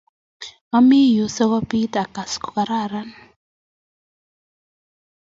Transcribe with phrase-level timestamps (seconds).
[0.77, 3.09] ami yu si ko bit I kass ko kararan